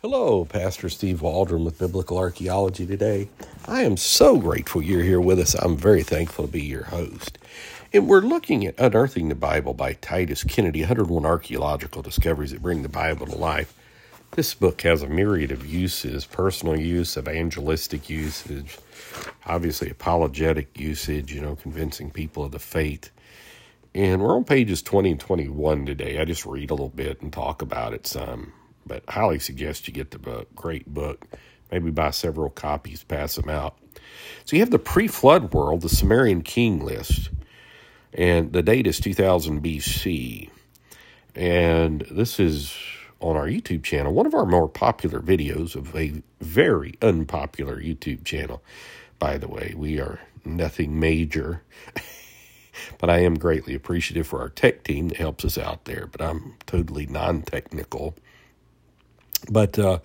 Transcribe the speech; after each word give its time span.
Hello, 0.00 0.44
Pastor 0.44 0.88
Steve 0.88 1.22
Waldron 1.22 1.64
with 1.64 1.80
Biblical 1.80 2.18
Archaeology 2.18 2.86
today. 2.86 3.28
I 3.66 3.82
am 3.82 3.96
so 3.96 4.38
grateful 4.38 4.80
you're 4.80 5.02
here 5.02 5.20
with 5.20 5.40
us. 5.40 5.54
I'm 5.54 5.76
very 5.76 6.04
thankful 6.04 6.46
to 6.46 6.52
be 6.52 6.62
your 6.62 6.84
host. 6.84 7.36
And 7.92 8.06
we're 8.06 8.20
looking 8.20 8.64
at 8.64 8.78
Unearthing 8.78 9.28
the 9.28 9.34
Bible 9.34 9.74
by 9.74 9.94
Titus 9.94 10.44
Kennedy 10.44 10.82
101 10.82 11.26
Archaeological 11.26 12.02
Discoveries 12.02 12.52
that 12.52 12.62
Bring 12.62 12.82
the 12.82 12.88
Bible 12.88 13.26
to 13.26 13.34
Life. 13.34 13.74
This 14.36 14.54
book 14.54 14.82
has 14.82 15.02
a 15.02 15.08
myriad 15.08 15.50
of 15.50 15.66
uses 15.66 16.24
personal 16.26 16.78
use, 16.78 17.16
evangelistic 17.16 18.08
usage, 18.08 18.78
obviously 19.46 19.90
apologetic 19.90 20.78
usage, 20.78 21.34
you 21.34 21.40
know, 21.40 21.56
convincing 21.56 22.12
people 22.12 22.44
of 22.44 22.52
the 22.52 22.60
faith. 22.60 23.10
And 23.96 24.22
we're 24.22 24.36
on 24.36 24.44
pages 24.44 24.80
20 24.80 25.10
and 25.10 25.20
21 25.20 25.86
today. 25.86 26.20
I 26.20 26.24
just 26.24 26.46
read 26.46 26.70
a 26.70 26.74
little 26.74 26.88
bit 26.88 27.20
and 27.20 27.32
talk 27.32 27.62
about 27.62 27.94
it 27.94 28.06
some 28.06 28.52
but 28.86 29.02
highly 29.08 29.38
suggest 29.38 29.86
you 29.86 29.94
get 29.94 30.10
the 30.10 30.18
book. 30.18 30.54
Great 30.54 30.86
book. 30.92 31.26
Maybe 31.70 31.90
buy 31.90 32.10
several 32.10 32.50
copies, 32.50 33.04
pass 33.04 33.34
them 33.34 33.50
out. 33.50 33.76
So 34.44 34.56
you 34.56 34.60
have 34.60 34.70
the 34.70 34.78
pre 34.78 35.08
flood 35.08 35.52
world, 35.52 35.82
the 35.82 35.88
Sumerian 35.88 36.42
king 36.42 36.84
list, 36.84 37.30
and 38.14 38.52
the 38.52 38.62
date 38.62 38.86
is 38.86 39.00
2000 39.00 39.62
BC. 39.62 40.50
And 41.34 42.06
this 42.10 42.40
is 42.40 42.74
on 43.20 43.36
our 43.36 43.46
YouTube 43.46 43.82
channel, 43.82 44.12
one 44.12 44.26
of 44.26 44.34
our 44.34 44.46
more 44.46 44.68
popular 44.68 45.20
videos 45.20 45.74
of 45.74 45.94
a 45.94 46.22
very 46.40 46.94
unpopular 47.02 47.80
YouTube 47.80 48.24
channel. 48.24 48.62
By 49.18 49.38
the 49.38 49.48
way, 49.48 49.74
we 49.76 50.00
are 50.00 50.20
nothing 50.44 50.98
major, 50.98 51.62
but 52.98 53.10
I 53.10 53.18
am 53.18 53.34
greatly 53.34 53.74
appreciative 53.74 54.26
for 54.26 54.40
our 54.40 54.48
tech 54.48 54.84
team 54.84 55.08
that 55.08 55.18
helps 55.18 55.44
us 55.44 55.58
out 55.58 55.84
there. 55.84 56.06
But 56.06 56.22
I'm 56.22 56.54
totally 56.66 57.06
non 57.06 57.42
technical. 57.42 58.14
But 59.50 59.78
uh, 59.78 59.98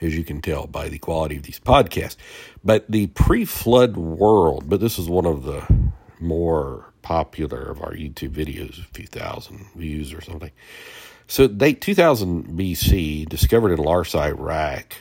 as 0.00 0.16
you 0.16 0.24
can 0.24 0.40
tell 0.40 0.66
by 0.66 0.88
the 0.88 0.98
quality 0.98 1.36
of 1.36 1.42
these 1.42 1.60
podcasts, 1.60 2.16
but 2.64 2.84
the 2.88 3.08
pre 3.08 3.44
flood 3.44 3.96
world, 3.96 4.68
but 4.68 4.80
this 4.80 4.98
is 4.98 5.08
one 5.08 5.26
of 5.26 5.44
the 5.44 5.66
more 6.20 6.92
popular 7.02 7.62
of 7.62 7.80
our 7.80 7.92
YouTube 7.92 8.30
videos, 8.30 8.78
a 8.78 8.88
few 8.92 9.06
thousand 9.06 9.66
views 9.74 10.12
or 10.12 10.20
something. 10.20 10.50
So, 11.26 11.46
date 11.46 11.80
2000 11.80 12.58
BC, 12.58 13.28
discovered 13.28 13.72
in 13.72 13.78
Larsa, 13.78 14.28
Iraq, 14.28 14.94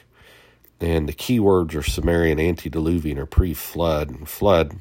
and 0.79 1.07
the 1.07 1.13
keywords 1.13 1.73
are 1.75 1.83
Sumerian, 1.83 2.39
antediluvian, 2.39 3.17
or 3.17 3.25
pre 3.25 3.53
flood 3.53 4.09
and 4.09 4.27
flood. 4.27 4.79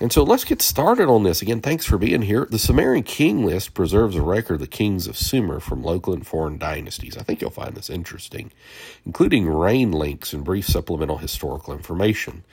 And 0.00 0.10
so 0.10 0.22
let's 0.22 0.44
get 0.44 0.62
started 0.62 1.10
on 1.10 1.24
this. 1.24 1.42
Again, 1.42 1.60
thanks 1.60 1.84
for 1.84 1.98
being 1.98 2.22
here. 2.22 2.48
The 2.50 2.58
Sumerian 2.58 3.02
king 3.02 3.44
list 3.44 3.74
preserves 3.74 4.16
a 4.16 4.22
record 4.22 4.54
of 4.54 4.60
the 4.60 4.66
kings 4.66 5.06
of 5.06 5.18
Sumer 5.18 5.60
from 5.60 5.82
local 5.82 6.14
and 6.14 6.26
foreign 6.26 6.56
dynasties. 6.56 7.18
I 7.18 7.22
think 7.22 7.42
you'll 7.42 7.50
find 7.50 7.74
this 7.74 7.90
interesting, 7.90 8.50
including 9.04 9.46
reign 9.46 9.92
links 9.92 10.32
and 10.32 10.42
brief 10.42 10.66
supplemental 10.66 11.18
historical 11.18 11.74
information. 11.74 12.44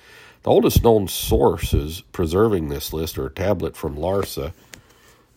The 0.44 0.50
oldest 0.50 0.84
known 0.84 1.08
sources 1.08 2.02
preserving 2.12 2.68
this 2.68 2.92
list 2.92 3.18
are 3.18 3.28
a 3.28 3.34
tablet 3.34 3.78
from 3.78 3.96
Larsa, 3.96 4.52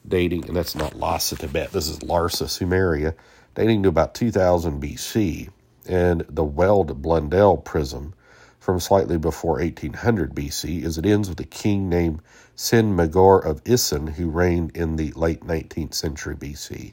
dating, 0.06 0.46
and 0.48 0.56
that's 0.56 0.74
not 0.74 0.96
Lhasa, 0.96 1.36
Tibet, 1.36 1.70
this 1.70 1.88
is 1.88 2.00
Larsa, 2.00 2.46
Sumeria, 2.46 3.14
dating 3.54 3.84
to 3.84 3.88
about 3.88 4.14
2000 4.14 4.82
BC, 4.82 5.48
and 5.86 6.24
the 6.28 6.44
Weld 6.44 7.00
Blundell 7.00 7.56
prism 7.56 8.14
from 8.70 8.78
slightly 8.78 9.18
before 9.18 9.54
1800 9.54 10.32
BC, 10.32 10.84
as 10.84 10.96
it 10.96 11.04
ends 11.04 11.28
with 11.28 11.40
a 11.40 11.44
king 11.44 11.88
named 11.88 12.22
Sin 12.54 12.94
Magir 12.94 13.44
of 13.44 13.64
Isin, 13.64 14.12
who 14.12 14.30
reigned 14.30 14.76
in 14.76 14.94
the 14.94 15.10
late 15.16 15.40
19th 15.40 15.92
century 15.92 16.36
BC. 16.36 16.92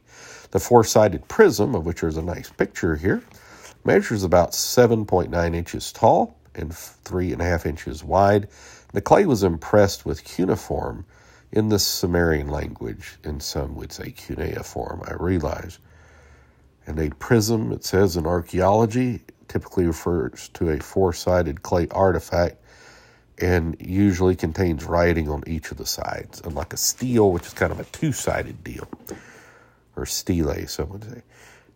The 0.50 0.60
four 0.60 0.84
sided 0.84 1.28
prism, 1.28 1.76
of 1.76 1.86
which 1.86 2.02
there's 2.02 2.18
a 2.18 2.24
nice 2.24 2.50
picture 2.50 2.96
here, 2.96 3.22
measures 3.86 4.24
about 4.24 4.54
7.9 4.54 5.56
inches 5.56 5.92
tall 5.92 6.36
and 6.56 6.72
3.5 6.72 7.68
inches 7.68 8.04
wide. 8.04 8.48
The 8.92 9.02
clay 9.02 9.28
was 9.28 9.44
impressed 9.44 10.04
with 10.04 10.24
cuneiform 10.24 11.06
in 11.52 11.70
the 11.70 11.78
Sumerian 11.78 12.48
language, 12.48 13.20
and 13.24 13.44
some 13.44 13.76
would 13.76 13.92
say 13.92 14.10
cuneiform, 14.10 15.04
I 15.08 15.14
realize. 15.14 15.78
And 16.88 16.98
a 16.98 17.12
prism, 17.12 17.72
it 17.72 17.86
says 17.86 18.18
in 18.18 18.26
archaeology, 18.26 19.22
typically 19.48 19.86
refers 19.86 20.50
to 20.50 20.70
a 20.70 20.80
four 20.80 21.14
sided 21.14 21.64
clay 21.64 21.88
artifact 21.92 22.58
and 23.40 23.78
usually 23.80 24.36
contains 24.36 24.84
writing 24.84 25.30
on 25.30 25.44
each 25.48 25.72
of 25.72 25.78
the 25.78 25.86
sides, 25.86 26.42
unlike 26.44 26.74
a 26.74 26.78
stele, 26.78 27.32
which 27.32 27.46
is 27.46 27.54
kind 27.54 27.72
of 27.72 27.80
a 27.80 27.84
two 27.86 28.12
sided 28.12 28.64
deal, 28.64 28.88
or 29.96 30.06
stele, 30.06 30.68
some 30.68 30.90
would 30.90 31.04
say. 31.04 31.22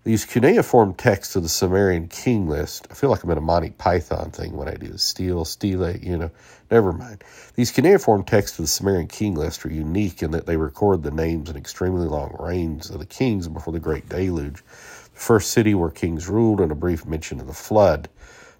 These 0.03 0.25
cuneiform 0.25 0.95
texts 0.95 1.35
of 1.35 1.43
the 1.43 1.49
Sumerian 1.49 2.07
king 2.07 2.47
list, 2.47 2.87
I 2.89 2.95
feel 2.95 3.11
like 3.11 3.23
I'm 3.23 3.29
in 3.29 3.37
a 3.37 3.41
Monty 3.41 3.69
Python 3.69 4.31
thing 4.31 4.57
when 4.57 4.67
I 4.67 4.73
do 4.73 4.97
stele, 4.97 5.45
stele, 5.45 5.95
you 5.97 6.17
know, 6.17 6.31
never 6.71 6.91
mind. 6.91 7.23
These 7.53 7.69
cuneiform 7.69 8.23
texts 8.23 8.57
of 8.57 8.63
the 8.65 8.67
Sumerian 8.67 9.05
king 9.05 9.35
list 9.35 9.63
are 9.63 9.71
unique 9.71 10.23
in 10.23 10.31
that 10.31 10.47
they 10.47 10.57
record 10.57 11.03
the 11.03 11.11
names 11.11 11.49
and 11.49 11.57
extremely 11.57 12.07
long 12.07 12.35
reigns 12.39 12.89
of 12.89 12.97
the 12.97 13.05
kings 13.05 13.47
before 13.47 13.73
the 13.73 13.79
Great 13.79 14.09
Deluge 14.09 14.63
first 15.21 15.51
city 15.51 15.75
where 15.75 15.89
kings 15.89 16.27
ruled, 16.27 16.59
and 16.59 16.71
a 16.71 16.75
brief 16.75 17.05
mention 17.05 17.39
of 17.39 17.47
the 17.47 17.53
flood. 17.53 18.09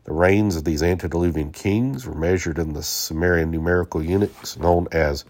The 0.03 0.13
reigns 0.13 0.55
of 0.55 0.63
these 0.63 0.83
antediluvian 0.83 1.51
kings 1.51 2.05
were 2.05 2.16
measured 2.16 2.59
in 2.59 2.73
the 2.73 2.83
Sumerian 2.83 3.51
numerical 3.51 4.03
units 4.03 4.57
known 4.57 4.88
as 4.91 5.25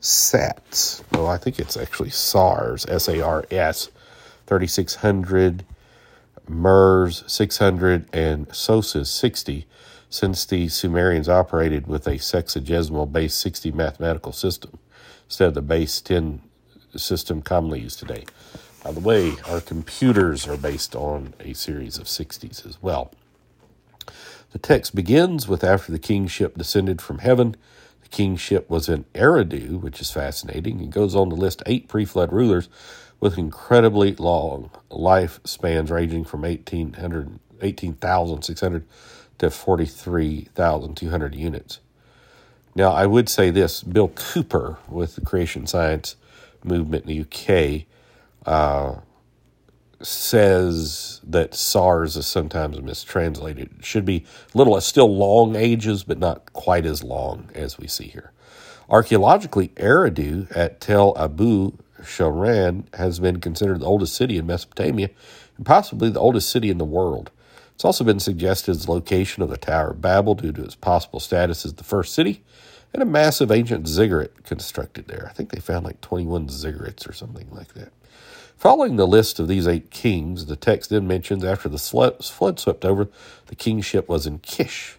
sats. 0.00 1.02
No, 1.12 1.26
I 1.26 1.36
think 1.36 1.58
it's 1.58 1.76
actually 1.76 2.10
SARS, 2.10 2.86
S 2.86 3.08
A 3.08 3.20
R 3.20 3.44
S, 3.50 3.90
3600, 4.46 5.64
NERS 6.48 7.24
600, 7.26 8.08
and 8.12 8.46
SOSIS 8.54 9.10
60, 9.10 9.66
since 10.10 10.44
the 10.44 10.68
Sumerians 10.68 11.28
operated 11.28 11.86
with 11.86 12.06
a 12.06 12.16
sexagesimal 12.16 13.10
base 13.10 13.34
60 13.34 13.72
mathematical 13.72 14.32
system 14.32 14.78
instead 15.26 15.48
of 15.48 15.54
the 15.54 15.62
base 15.62 16.00
10 16.00 16.40
system 16.96 17.42
commonly 17.42 17.80
used 17.80 17.98
today. 17.98 18.24
By 18.84 18.90
the 18.90 19.00
way, 19.00 19.36
our 19.48 19.60
computers 19.60 20.48
are 20.48 20.56
based 20.56 20.96
on 20.96 21.34
a 21.38 21.52
series 21.52 21.98
of 21.98 22.06
60s 22.06 22.66
as 22.66 22.82
well. 22.82 23.12
The 24.50 24.58
text 24.58 24.92
begins 24.94 25.46
with 25.46 25.62
after 25.62 25.92
the 25.92 26.00
kingship 26.00 26.58
descended 26.58 27.00
from 27.00 27.18
heaven. 27.18 27.54
The 28.02 28.08
kingship 28.08 28.68
was 28.68 28.88
in 28.88 29.04
Eridu, 29.14 29.80
which 29.80 30.00
is 30.00 30.10
fascinating, 30.10 30.80
and 30.80 30.90
goes 30.90 31.14
on 31.14 31.30
to 31.30 31.36
list 31.36 31.62
eight 31.64 31.86
pre 31.86 32.04
flood 32.04 32.32
rulers 32.32 32.68
with 33.20 33.38
incredibly 33.38 34.16
long 34.16 34.72
lifespans 34.90 35.90
ranging 35.90 36.24
from 36.24 36.44
18,600 36.44 38.84
to 39.38 39.50
43,200 39.50 41.34
units. 41.36 41.78
Now, 42.74 42.90
I 42.90 43.06
would 43.06 43.28
say 43.28 43.50
this 43.50 43.84
Bill 43.84 44.08
Cooper 44.08 44.78
with 44.88 45.14
the 45.14 45.20
Creation 45.20 45.68
Science 45.68 46.16
movement 46.64 47.08
in 47.08 47.08
the 47.08 47.20
UK 47.20 47.84
uh, 48.46 48.96
says 50.00 51.20
that 51.24 51.54
SARS 51.54 52.16
is 52.16 52.26
sometimes 52.26 52.80
mistranslated. 52.80 53.70
It 53.78 53.84
should 53.84 54.04
be 54.04 54.24
little, 54.54 54.80
still 54.80 55.14
long 55.16 55.56
ages, 55.56 56.04
but 56.04 56.18
not 56.18 56.52
quite 56.52 56.86
as 56.86 57.02
long 57.02 57.50
as 57.54 57.78
we 57.78 57.86
see 57.86 58.08
here. 58.08 58.32
Archaeologically, 58.88 59.68
Eridu 59.76 60.54
at 60.56 60.80
Tel 60.80 61.14
Abu 61.16 61.78
Shahrain 62.02 62.92
has 62.94 63.20
been 63.20 63.40
considered 63.40 63.80
the 63.80 63.86
oldest 63.86 64.14
city 64.14 64.36
in 64.36 64.46
Mesopotamia 64.46 65.10
and 65.56 65.64
possibly 65.64 66.10
the 66.10 66.20
oldest 66.20 66.50
city 66.50 66.68
in 66.68 66.78
the 66.78 66.84
world. 66.84 67.30
It's 67.74 67.84
also 67.84 68.04
been 68.04 68.20
suggested 68.20 68.72
as 68.72 68.84
the 68.84 68.92
location 68.92 69.42
of 69.42 69.50
the 69.50 69.56
Tower 69.56 69.92
of 69.92 70.00
Babel 70.00 70.34
due 70.34 70.52
to 70.52 70.64
its 70.64 70.74
possible 70.74 71.20
status 71.20 71.64
as 71.64 71.74
the 71.74 71.84
first 71.84 72.12
city 72.12 72.42
and 72.92 73.02
a 73.02 73.06
massive 73.06 73.50
ancient 73.50 73.88
ziggurat 73.88 74.44
constructed 74.44 75.08
there. 75.08 75.26
I 75.28 75.32
think 75.32 75.50
they 75.50 75.60
found 75.60 75.84
like 75.84 76.00
21 76.00 76.48
ziggurats 76.48 77.08
or 77.08 77.12
something 77.12 77.48
like 77.50 77.74
that. 77.74 77.92
Following 78.56 78.96
the 78.96 79.06
list 79.06 79.40
of 79.40 79.48
these 79.48 79.66
eight 79.66 79.90
kings, 79.90 80.46
the 80.46 80.56
text 80.56 80.90
then 80.90 81.06
mentions 81.06 81.44
after 81.44 81.68
the 81.68 81.78
flood 81.78 82.22
swept 82.22 82.84
over, 82.84 83.08
the 83.46 83.56
kingship 83.56 84.08
was 84.08 84.26
in 84.26 84.38
Kish. 84.38 84.98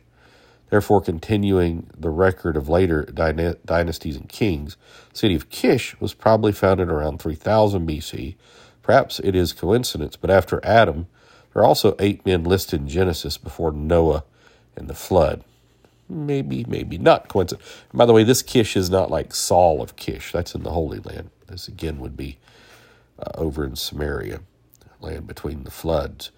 Therefore, 0.69 1.01
continuing 1.01 1.87
the 1.95 2.09
record 2.09 2.57
of 2.57 2.67
later 2.67 3.03
dynasties 3.05 4.17
and 4.17 4.27
kings, 4.27 4.75
the 5.11 5.17
city 5.17 5.35
of 5.35 5.49
Kish 5.49 5.95
was 6.01 6.13
probably 6.13 6.51
founded 6.51 6.89
around 6.89 7.21
3000 7.21 7.87
BC. 7.87 8.35
Perhaps 8.81 9.19
it 9.19 9.35
is 9.35 9.53
coincidence, 9.53 10.15
but 10.15 10.31
after 10.31 10.59
Adam, 10.65 11.07
there 11.53 11.61
are 11.61 11.65
also 11.65 11.95
eight 11.99 12.25
men 12.25 12.43
listed 12.43 12.81
in 12.81 12.87
Genesis 12.89 13.37
before 13.37 13.71
Noah 13.71 14.23
and 14.75 14.89
the 14.89 14.95
flood. 14.95 15.43
Maybe, 16.13 16.65
maybe 16.67 16.97
not 16.97 17.27
coincidence. 17.27 17.67
And 17.91 17.97
by 17.97 18.05
the 18.05 18.13
way, 18.13 18.23
this 18.23 18.41
Kish 18.41 18.77
is 18.77 18.89
not 18.89 19.11
like 19.11 19.35
Saul 19.35 19.81
of 19.81 19.95
Kish. 19.95 20.31
That's 20.31 20.55
in 20.55 20.63
the 20.63 20.71
Holy 20.71 20.99
Land. 20.99 21.31
This 21.47 21.67
again 21.67 21.99
would 21.99 22.17
be 22.17 22.37
uh, 23.19 23.31
over 23.35 23.65
in 23.65 23.75
Samaria, 23.75 24.41
land 25.01 25.27
between 25.27 25.63
the 25.63 25.71
floods. 25.71 26.31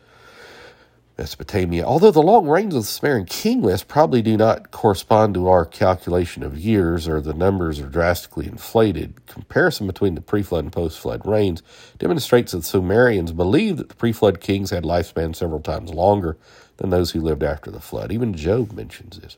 Mesopotamia. 1.17 1.85
Although 1.85 2.11
the 2.11 2.21
long 2.21 2.47
reigns 2.47 2.75
of 2.75 2.83
the 2.83 2.87
Sumerian 2.87 3.25
king 3.25 3.61
list 3.61 3.87
probably 3.87 4.21
do 4.21 4.35
not 4.35 4.71
correspond 4.71 5.33
to 5.35 5.47
our 5.47 5.65
calculation 5.65 6.43
of 6.43 6.57
years, 6.57 7.07
or 7.07 7.21
the 7.21 7.33
numbers 7.33 7.79
are 7.79 7.87
drastically 7.87 8.47
inflated, 8.47 9.25
comparison 9.25 9.87
between 9.87 10.15
the 10.15 10.21
pre 10.21 10.43
flood 10.43 10.65
and 10.65 10.73
post 10.73 10.99
flood 10.99 11.25
reigns 11.25 11.63
demonstrates 11.99 12.51
that 12.51 12.59
the 12.59 12.63
Sumerians 12.65 13.31
believed 13.31 13.79
that 13.79 13.89
the 13.89 13.95
pre 13.95 14.11
flood 14.11 14.41
kings 14.41 14.71
had 14.71 14.83
lifespans 14.83 15.37
several 15.37 15.61
times 15.61 15.93
longer 15.93 16.37
than 16.77 16.89
those 16.89 17.11
who 17.11 17.21
lived 17.21 17.43
after 17.43 17.71
the 17.71 17.79
flood. 17.79 18.11
Even 18.11 18.33
Job 18.33 18.73
mentions 18.73 19.19
this. 19.19 19.37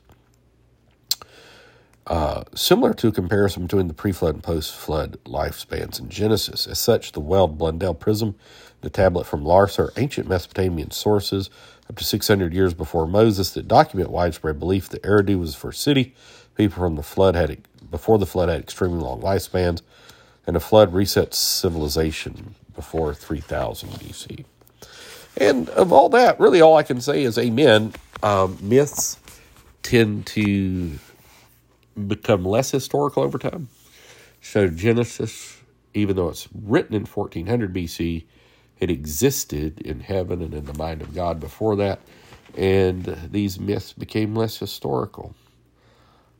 Uh, 2.08 2.42
similar 2.54 2.94
to 2.94 3.08
a 3.08 3.12
comparison 3.12 3.64
between 3.64 3.86
the 3.86 3.94
pre 3.94 4.12
flood 4.12 4.34
and 4.34 4.42
post 4.42 4.74
flood 4.74 5.18
lifespans 5.26 6.00
in 6.00 6.08
Genesis. 6.08 6.66
As 6.66 6.78
such, 6.78 7.12
the 7.12 7.20
Weld 7.20 7.58
Blundell 7.58 7.92
Prism, 7.92 8.34
the 8.80 8.88
tablet 8.88 9.26
from 9.26 9.44
Larsa 9.44 9.80
are 9.80 9.92
ancient 9.98 10.26
Mesopotamian 10.26 10.90
sources 10.90 11.50
up 11.88 11.96
to 11.96 12.04
600 12.04 12.54
years 12.54 12.72
before 12.72 13.06
Moses 13.06 13.50
that 13.50 13.68
document 13.68 14.10
widespread 14.10 14.58
belief 14.58 14.88
that 14.88 15.02
Eridu 15.02 15.38
was 15.38 15.52
the 15.52 15.60
first 15.60 15.82
city. 15.82 16.14
People 16.54 16.78
from 16.82 16.96
the 16.96 17.02
flood 17.02 17.34
had 17.34 17.58
before 17.90 18.18
the 18.18 18.26
flood 18.26 18.48
had 18.48 18.60
extremely 18.60 19.00
long 19.00 19.20
lifespans, 19.20 19.82
and 20.46 20.56
the 20.56 20.60
flood 20.60 20.94
reset 20.94 21.34
civilization 21.34 22.54
before 22.74 23.12
3000 23.12 23.90
BC. 23.90 24.44
And 25.36 25.68
of 25.70 25.92
all 25.92 26.08
that, 26.10 26.40
really 26.40 26.62
all 26.62 26.76
I 26.76 26.82
can 26.82 27.02
say 27.02 27.22
is 27.22 27.36
amen. 27.36 27.92
Um, 28.22 28.56
myths 28.62 29.18
tend 29.82 30.26
to 30.26 30.98
become 32.06 32.44
less 32.44 32.70
historical 32.70 33.22
over 33.22 33.38
time. 33.38 33.68
So 34.40 34.68
Genesis, 34.68 35.58
even 35.94 36.16
though 36.16 36.28
it's 36.28 36.48
written 36.54 36.94
in 36.94 37.06
1400 37.06 37.74
BC, 37.74 38.24
it 38.80 38.90
existed 38.90 39.80
in 39.80 40.00
heaven 40.00 40.42
and 40.42 40.54
in 40.54 40.64
the 40.64 40.74
mind 40.74 41.02
of 41.02 41.14
God 41.14 41.40
before 41.40 41.76
that, 41.76 42.00
and 42.56 43.04
these 43.30 43.58
myths 43.60 43.92
became 43.92 44.34
less 44.34 44.58
historical. 44.58 45.34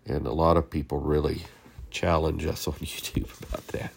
And 0.07 0.27
a 0.27 0.33
lot 0.33 0.57
of 0.57 0.71
people 0.71 1.01
really 1.01 1.43
challenge 1.91 2.47
us 2.47 2.69
on 2.69 2.75
YouTube 2.77 3.31
about 3.49 3.67
that. 3.69 3.93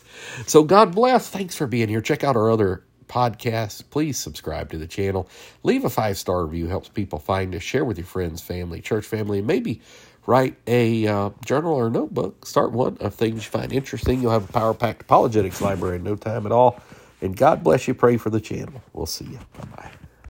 So 0.48 0.64
God 0.64 0.94
bless. 0.96 1.30
Thanks 1.30 1.56
for 1.56 1.68
being 1.68 1.90
here. 1.90 2.02
Check 2.02 2.24
out 2.24 2.36
our 2.36 2.52
other 2.52 2.84
podcasts. 3.12 3.84
Please 3.90 4.18
subscribe 4.18 4.72
to 4.72 4.78
the 4.78 4.88
channel. 4.88 5.28
Leave 5.64 5.84
a 5.86 5.90
five 5.90 6.18
star 6.18 6.46
review, 6.46 6.68
helps 6.68 6.90
people 6.90 7.20
find 7.20 7.54
us. 7.54 7.62
Share 7.62 7.86
with 7.86 7.98
your 7.98 8.08
friends, 8.08 8.42
family, 8.42 8.82
church 8.82 9.06
family, 9.06 9.40
and 9.40 9.48
maybe 9.48 9.82
write 10.26 10.56
a 10.68 11.08
uh, 11.08 11.30
journal 11.46 11.74
or 11.74 11.90
notebook. 11.90 12.46
Start 12.46 12.72
one 12.72 12.98
of 13.02 13.14
things 13.14 13.46
you 13.46 13.52
find 13.52 13.74
interesting. 13.74 14.22
You'll 14.22 14.32
have 14.32 14.50
a 14.50 14.54
power 14.54 14.74
packed 14.74 15.02
apologetics 15.02 15.62
library 15.62 15.98
in 15.98 16.04
no 16.04 16.16
time 16.16 16.46
at 16.46 16.52
all. 16.52 16.80
And 17.22 17.36
God 17.36 17.64
bless 17.64 17.88
you. 17.88 17.94
Pray 17.94 18.18
for 18.18 18.30
the 18.30 18.42
channel. 18.42 18.82
We'll 18.94 19.06
see 19.06 19.26
you. 19.26 19.40
Bye 19.58 19.68
bye. 19.76 20.11